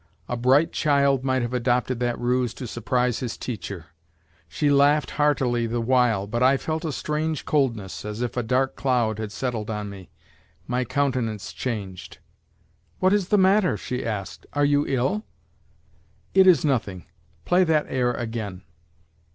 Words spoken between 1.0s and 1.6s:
might have